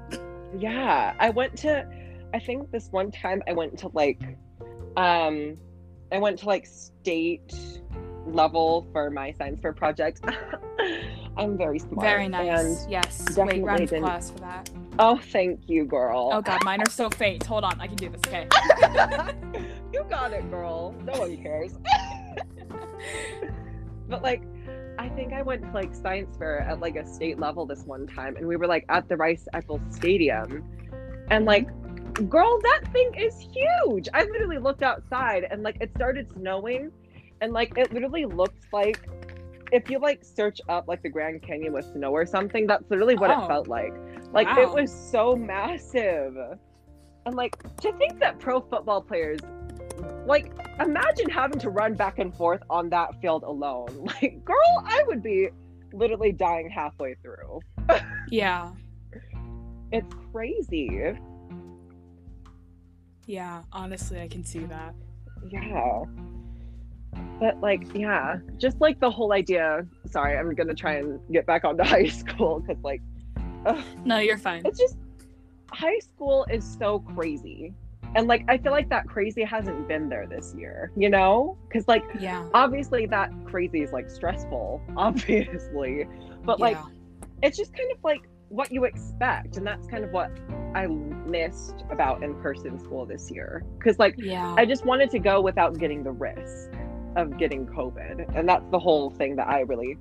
Yeah, 0.57 1.13
I 1.19 1.29
went 1.29 1.57
to. 1.59 1.87
I 2.33 2.39
think 2.39 2.71
this 2.71 2.87
one 2.91 3.11
time 3.11 3.43
I 3.47 3.53
went 3.53 3.77
to 3.79 3.89
like, 3.93 4.21
um, 4.95 5.57
I 6.11 6.17
went 6.19 6.39
to 6.39 6.45
like 6.45 6.65
state 6.65 7.53
level 8.25 8.87
for 8.91 9.09
my 9.09 9.33
science 9.33 9.59
fair 9.61 9.73
project. 9.73 10.21
I'm 11.37 11.57
very 11.57 11.79
smart. 11.79 12.01
Very 12.01 12.27
nice. 12.27 12.85
Yes. 12.89 13.19
definitely 13.25 13.61
Wait, 13.61 13.67
round 13.67 13.81
of 13.81 13.91
applause 13.91 14.31
for 14.31 14.39
that. 14.39 14.69
Oh, 14.99 15.17
thank 15.17 15.61
you, 15.67 15.85
girl. 15.85 16.29
Oh 16.33 16.41
god, 16.41 16.63
mine 16.63 16.81
are 16.81 16.89
so 16.89 17.09
faint. 17.09 17.45
Hold 17.45 17.63
on, 17.63 17.79
I 17.79 17.87
can 17.87 17.95
do 17.95 18.09
this, 18.09 18.21
okay. 18.27 18.47
you 19.93 20.03
got 20.09 20.33
it, 20.33 20.49
girl. 20.49 20.95
No 21.03 21.19
one 21.19 21.37
cares. 21.37 21.73
but 24.09 24.21
like, 24.21 24.43
I 24.97 25.09
think 25.09 25.33
I 25.33 25.41
went 25.41 25.63
to 25.63 25.71
like 25.71 25.95
science 25.95 26.37
fair 26.37 26.61
at 26.61 26.79
like 26.79 26.95
a 26.95 27.05
state 27.05 27.39
level 27.39 27.65
this 27.65 27.83
one 27.83 28.07
time, 28.07 28.35
and 28.35 28.47
we 28.47 28.55
were 28.55 28.67
like 28.67 28.85
at 28.89 29.07
the 29.07 29.17
Rice 29.17 29.47
Eccles 29.53 29.81
Stadium, 29.89 30.63
and 31.29 31.45
like, 31.45 31.67
girl, 32.29 32.59
that 32.61 32.81
thing 32.91 33.13
is 33.17 33.39
huge. 33.39 34.07
I 34.13 34.23
literally 34.25 34.59
looked 34.59 34.83
outside, 34.83 35.47
and 35.49 35.63
like 35.63 35.77
it 35.81 35.91
started 35.95 36.31
snowing, 36.33 36.91
and 37.41 37.53
like 37.53 37.77
it 37.77 37.93
literally 37.93 38.25
looked 38.25 38.65
like. 38.71 39.07
If 39.71 39.89
you 39.89 39.99
like 39.99 40.23
search 40.23 40.59
up 40.69 40.87
like 40.87 41.01
the 41.01 41.09
Grand 41.09 41.41
Canyon 41.41 41.73
with 41.73 41.85
snow 41.85 42.11
or 42.11 42.25
something, 42.25 42.67
that's 42.67 42.83
literally 42.89 43.15
what 43.15 43.31
Oh. 43.31 43.43
it 43.43 43.47
felt 43.47 43.67
like. 43.67 43.93
Like 44.33 44.47
it 44.57 44.69
was 44.69 44.91
so 44.91 45.35
massive. 45.35 46.35
And 47.25 47.35
like 47.35 47.55
to 47.77 47.93
think 47.93 48.19
that 48.19 48.39
pro 48.39 48.61
football 48.61 49.01
players 49.01 49.39
like 50.25 50.51
imagine 50.79 51.29
having 51.29 51.59
to 51.59 51.69
run 51.69 51.93
back 51.93 52.17
and 52.19 52.33
forth 52.35 52.61
on 52.69 52.89
that 52.89 53.19
field 53.21 53.43
alone. 53.43 53.87
Like, 54.21 54.43
girl, 54.43 54.83
I 54.85 55.03
would 55.07 55.21
be 55.23 55.49
literally 55.93 56.31
dying 56.31 56.69
halfway 56.69 57.15
through. 57.15 57.59
Yeah. 58.29 58.71
It's 59.91 60.13
crazy. 60.31 61.13
Yeah, 63.27 63.63
honestly, 63.71 64.21
I 64.21 64.27
can 64.27 64.43
see 64.43 64.59
that. 64.65 64.95
Yeah. 65.49 66.03
But 67.39 67.59
like, 67.61 67.83
yeah, 67.95 68.37
just 68.57 68.79
like 68.81 68.99
the 68.99 69.09
whole 69.09 69.33
idea. 69.33 69.85
Sorry, 70.05 70.37
I'm 70.37 70.53
gonna 70.53 70.73
try 70.75 70.93
and 70.95 71.19
get 71.31 71.45
back 71.45 71.63
onto 71.65 71.83
high 71.95 72.07
school 72.07 72.59
because 72.59 72.81
like 72.83 73.01
No, 74.05 74.17
you're 74.19 74.37
fine. 74.37 74.61
it's 74.65 74.79
just 74.79 74.97
high 75.71 75.99
school 75.99 76.45
is 76.51 76.63
so 76.79 76.99
crazy. 76.99 77.73
And 78.15 78.27
like 78.27 78.43
I 78.49 78.57
feel 78.57 78.73
like 78.73 78.89
that 78.89 79.07
crazy 79.07 79.41
hasn't 79.43 79.87
been 79.87 80.09
there 80.09 80.27
this 80.27 80.53
year, 80.57 80.91
you 80.97 81.09
know? 81.09 81.57
Because 81.67 81.87
like 81.87 82.03
Yeah. 82.19 82.45
obviously 82.53 83.05
that 83.07 83.31
crazy 83.45 83.81
is 83.81 83.91
like 83.91 84.09
stressful, 84.09 84.81
obviously. 84.97 86.05
But 86.43 86.59
like 86.59 86.77
it's 87.41 87.57
just 87.57 87.73
kind 87.73 87.91
of 87.91 88.03
like 88.03 88.21
what 88.49 88.71
you 88.71 88.83
expect. 88.83 89.57
And 89.57 89.65
that's 89.65 89.87
kind 89.87 90.03
of 90.03 90.11
what 90.11 90.29
I 90.75 90.87
missed 90.87 91.85
about 91.89 92.21
in-person 92.21 92.79
school 92.79 93.05
this 93.05 93.31
year. 93.31 93.63
Cause 93.81 93.97
like 93.97 94.15
Yeah. 94.17 94.53
I 94.57 94.65
just 94.65 94.85
wanted 94.85 95.09
to 95.11 95.19
go 95.19 95.39
without 95.41 95.77
getting 95.79 96.03
the 96.03 96.11
risk 96.11 96.69
of 97.15 97.37
getting 97.37 97.65
COVID. 97.65 98.35
And 98.35 98.47
that's 98.47 98.69
the 98.71 98.79
whole 98.79 99.09
thing 99.09 99.35
that 99.37 99.47
I 99.47 99.61
really 99.61 99.97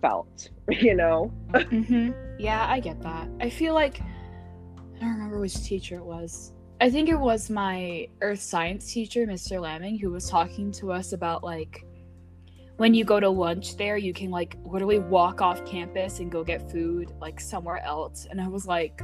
felt, 0.00 0.50
you 0.68 0.94
know? 0.94 1.32
hmm 1.54 2.10
Yeah, 2.38 2.66
I 2.68 2.80
get 2.80 3.00
that. 3.02 3.28
I 3.40 3.50
feel 3.50 3.74
like 3.74 4.00
I 4.00 5.00
don't 5.00 5.10
remember 5.12 5.40
which 5.40 5.62
teacher 5.62 5.96
it 5.96 6.04
was. 6.04 6.52
I 6.80 6.90
think 6.90 7.08
it 7.08 7.18
was 7.18 7.50
my 7.50 8.06
earth 8.20 8.40
science 8.40 8.92
teacher, 8.92 9.26
Mr. 9.26 9.60
Lamming, 9.60 9.98
who 9.98 10.10
was 10.10 10.28
talking 10.30 10.70
to 10.72 10.92
us 10.92 11.12
about 11.12 11.42
like 11.42 11.84
when 12.76 12.94
you 12.94 13.04
go 13.04 13.18
to 13.18 13.28
lunch 13.28 13.76
there, 13.76 13.96
you 13.96 14.12
can 14.12 14.30
like 14.30 14.56
literally 14.64 15.00
walk 15.00 15.42
off 15.42 15.64
campus 15.66 16.20
and 16.20 16.30
go 16.30 16.44
get 16.44 16.70
food 16.70 17.12
like 17.20 17.40
somewhere 17.40 17.82
else. 17.84 18.28
And 18.30 18.40
I 18.40 18.46
was 18.46 18.66
like, 18.66 19.02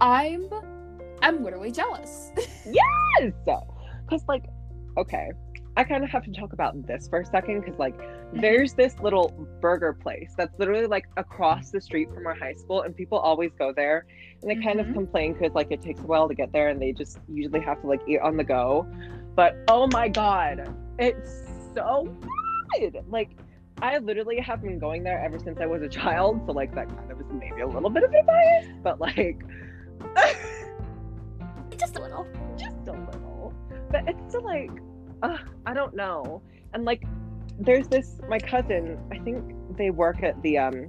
I'm 0.00 0.48
I'm 1.22 1.42
literally 1.42 1.70
jealous. 1.70 2.32
Yes. 2.64 3.32
Because, 4.04 4.24
like, 4.28 4.44
okay, 4.96 5.30
I 5.76 5.84
kind 5.84 6.04
of 6.04 6.10
have 6.10 6.24
to 6.24 6.32
talk 6.32 6.52
about 6.52 6.86
this 6.86 7.08
for 7.08 7.20
a 7.20 7.24
second 7.26 7.60
because, 7.60 7.78
like, 7.78 7.98
there's 8.34 8.74
this 8.74 8.98
little 9.00 9.30
burger 9.62 9.94
place 9.94 10.34
that's 10.36 10.58
literally 10.58 10.86
like 10.86 11.06
across 11.16 11.70
the 11.70 11.80
street 11.80 12.12
from 12.12 12.26
our 12.26 12.34
high 12.34 12.52
school, 12.54 12.82
and 12.82 12.94
people 12.94 13.18
always 13.18 13.52
go 13.58 13.72
there 13.72 14.04
and 14.42 14.50
they 14.50 14.56
kind 14.62 14.80
of 14.80 14.86
Mhm. 14.88 14.92
complain 14.94 15.32
because, 15.32 15.52
like, 15.54 15.68
it 15.70 15.80
takes 15.80 16.00
a 16.00 16.06
while 16.06 16.28
to 16.28 16.34
get 16.34 16.52
there 16.52 16.68
and 16.68 16.80
they 16.80 16.92
just 16.92 17.18
usually 17.28 17.60
have 17.60 17.80
to, 17.80 17.86
like, 17.86 18.02
eat 18.06 18.20
on 18.20 18.36
the 18.36 18.44
go. 18.44 18.86
But 19.34 19.56
oh 19.68 19.86
my 19.92 20.08
god, 20.08 20.68
it's 20.98 21.46
so 21.74 22.06
good. 22.78 23.02
Like, 23.08 23.30
I 23.80 23.96
literally 23.96 24.40
have 24.40 24.60
been 24.62 24.78
going 24.78 25.02
there 25.02 25.18
ever 25.20 25.38
since 25.38 25.58
I 25.58 25.64
was 25.66 25.80
a 25.82 25.88
child, 25.88 26.42
so, 26.46 26.52
like, 26.52 26.74
that 26.74 26.88
kind 26.88 27.10
of 27.10 27.18
is 27.18 27.26
maybe 27.32 27.62
a 27.62 27.66
little 27.66 27.88
bit 27.90 28.04
of 28.04 28.12
a 28.12 28.22
bias, 28.24 28.66
but, 28.82 29.00
like, 29.00 29.42
Just 31.78 31.96
a 31.96 32.02
little. 32.02 32.26
just 32.56 32.76
a 32.86 32.92
little. 32.92 33.52
But 33.90 34.06
it's 34.08 34.20
still 34.28 34.42
like, 34.44 34.70
uh, 35.22 35.38
I 35.66 35.74
don't 35.74 35.94
know. 35.94 36.42
And 36.74 36.84
like, 36.84 37.04
there's 37.58 37.88
this 37.88 38.18
my 38.28 38.38
cousin. 38.38 38.98
I 39.12 39.18
think 39.18 39.54
they 39.76 39.90
work 39.90 40.22
at 40.22 40.40
the 40.42 40.58
um. 40.58 40.88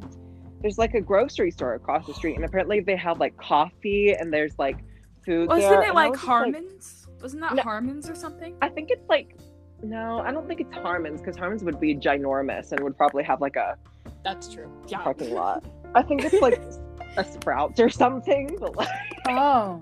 There's 0.62 0.78
like 0.78 0.94
a 0.94 1.02
grocery 1.02 1.52
store 1.52 1.74
across 1.74 2.08
the 2.08 2.14
street, 2.14 2.36
and 2.38 2.46
apparently 2.46 2.80
they 2.80 2.96
have 2.96 3.20
like 3.20 3.36
coffee 3.38 4.14
and 4.14 4.32
there's 4.32 4.58
like 4.58 4.78
food 5.26 5.50
Wasn't 5.50 5.70
there. 5.70 5.82
it 5.82 5.86
and 5.88 5.96
like 5.96 6.12
was 6.12 6.20
just 6.20 6.28
Harmon's? 6.28 7.08
Wasn't 7.22 7.42
that 7.42 7.56
No. 7.56 7.64
Harmon's 7.64 8.10
or 8.10 8.16
something? 8.16 8.56
I 8.62 8.70
think 8.70 8.90
it's 8.92 9.08
like. 9.10 9.36
No, 9.82 10.20
I 10.20 10.32
don't 10.32 10.48
think 10.48 10.62
it's 10.62 10.74
Harmon's 10.74 11.20
because 11.20 11.36
Harmon's 11.36 11.64
would 11.66 11.80
be 11.82 11.94
ginormous 11.94 12.72
and 12.72 12.80
would 12.82 12.96
probably 12.98 13.24
have 13.24 13.42
like 13.42 13.58
a 13.58 13.76
That's 14.24 14.48
true. 14.48 14.72
Yeah. 14.88 15.00
parking 15.00 15.34
lot. 15.34 15.66
I 15.94 16.02
think 16.02 16.24
it's 16.24 16.42
like 16.42 16.62
a 17.18 17.26
Sprouts 17.26 17.82
or 17.82 17.90
something, 17.90 18.56
but 18.60 18.78
like. 18.78 18.88
Oh. 19.28 19.82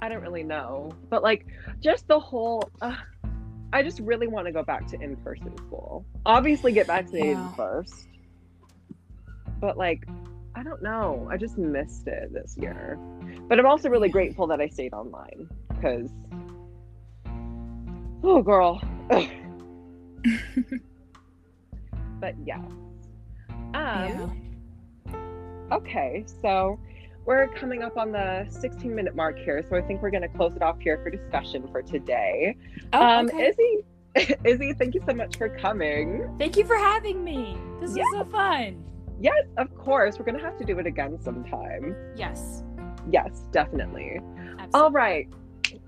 I 0.00 0.08
don't 0.08 0.22
really 0.22 0.44
know. 0.44 0.92
But 1.10 1.22
like 1.22 1.44
just 1.80 2.08
the 2.08 2.18
whole 2.18 2.70
uh, 2.80 2.94
I 3.72 3.82
just 3.82 4.00
really 4.00 4.26
want 4.26 4.46
to 4.46 4.52
go 4.52 4.62
back 4.62 4.86
to 4.88 5.00
in 5.00 5.16
person 5.16 5.56
school. 5.58 6.04
Obviously, 6.24 6.72
get 6.72 6.86
vaccinated 6.86 7.36
Yeah. 7.36 7.52
first. 7.54 8.08
But, 9.60 9.76
like, 9.76 10.04
I 10.54 10.62
don't 10.62 10.82
know. 10.82 11.28
I 11.30 11.36
just 11.36 11.58
missed 11.58 12.06
it 12.06 12.32
this 12.32 12.56
year. 12.56 12.98
But 13.48 13.58
I'm 13.58 13.66
also 13.66 13.88
really 13.90 14.08
grateful 14.08 14.46
that 14.48 14.60
I 14.60 14.68
stayed 14.68 14.92
online 14.94 15.48
because, 15.68 16.10
oh, 18.22 18.42
girl. 18.42 18.80
but 22.20 22.34
yeah. 22.44 22.60
Um, 23.74 23.74
yeah. 23.74 24.28
Okay, 25.72 26.24
so 26.42 26.78
we're 27.28 27.46
coming 27.48 27.82
up 27.82 27.98
on 27.98 28.10
the 28.10 28.46
16 28.48 28.94
minute 28.94 29.14
mark 29.14 29.38
here, 29.38 29.62
so 29.68 29.76
I 29.76 29.82
think 29.82 30.00
we're 30.00 30.10
going 30.10 30.22
to 30.22 30.30
close 30.30 30.56
it 30.56 30.62
off 30.62 30.80
here 30.80 30.98
for 31.02 31.10
discussion 31.10 31.68
for 31.70 31.82
today. 31.82 32.56
Oh, 32.94 33.02
um, 33.02 33.26
okay. 33.26 33.50
Izzy, 33.50 34.34
Izzy, 34.46 34.72
thank 34.72 34.94
you 34.94 35.02
so 35.06 35.14
much 35.14 35.36
for 35.36 35.50
coming. 35.50 36.34
Thank 36.38 36.56
you 36.56 36.64
for 36.64 36.76
having 36.76 37.22
me. 37.22 37.58
This 37.82 37.90
was 37.90 38.06
so 38.14 38.24
fun. 38.24 38.82
Yes, 39.20 39.44
of 39.58 39.76
course, 39.76 40.18
we're 40.18 40.24
going 40.24 40.38
to 40.38 40.42
have 40.42 40.56
to 40.56 40.64
do 40.64 40.78
it 40.78 40.86
again 40.86 41.20
sometime. 41.20 41.94
Yes. 42.16 42.64
Yes, 43.10 43.42
definitely. 43.52 44.20
Absolutely. 44.58 44.70
All 44.72 44.90
right. 44.90 45.28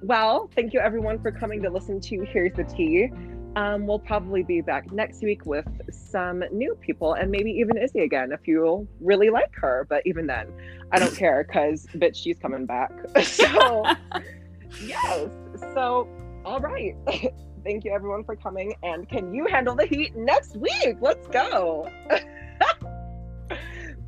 Well, 0.03 0.51
thank 0.55 0.75
you 0.75 0.81
everyone 0.81 1.23
for 1.23 1.33
coming 1.33 1.63
to 1.63 1.71
listen 1.71 2.01
to 2.03 2.23
Here's 2.27 2.53
the 2.53 2.65
Tea. 2.65 3.09
Um, 3.57 3.87
we'll 3.87 3.99
probably 3.99 4.42
be 4.42 4.61
back 4.61 4.92
next 4.92 5.23
week 5.23 5.45
with 5.45 5.66
some 5.90 6.45
new 6.52 6.76
people 6.76 7.14
and 7.14 7.30
maybe 7.30 7.50
even 7.50 7.76
Izzy 7.76 8.00
again 8.00 8.30
if 8.33 8.47
you 8.47 8.87
really 9.00 9.30
like 9.30 9.54
her. 9.54 9.87
But 9.88 10.02
even 10.07 10.26
then, 10.26 10.52
I 10.92 10.99
don't 10.99 11.14
care 11.16 11.45
because 11.45 11.87
bitch, 11.95 12.16
she's 12.16 12.38
coming 12.38 12.64
back. 12.66 12.92
so 13.23 13.85
yes. 14.85 15.28
So 15.75 16.09
all 16.45 16.61
right. 16.61 16.95
Thank 17.64 17.85
you 17.85 17.92
everyone 17.92 18.25
for 18.25 18.37
coming. 18.37 18.75
And 18.83 19.09
can 19.09 19.35
you 19.35 19.47
handle 19.47 19.75
the 19.75 19.87
heat 19.87 20.16
next 20.16 20.57
week? 20.57 20.97
Let's 21.00 21.26
go. 21.28 21.90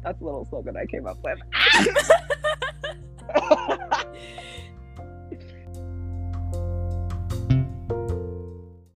That's 0.02 0.20
a 0.20 0.24
little 0.24 0.44
slogan 0.46 0.76
I 0.76 0.86
came 0.86 1.06
up 1.06 1.18
with. 1.22 1.38